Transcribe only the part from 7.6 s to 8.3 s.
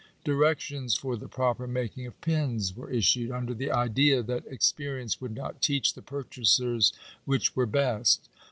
best.